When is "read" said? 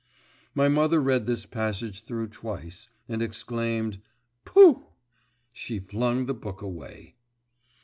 0.99-1.27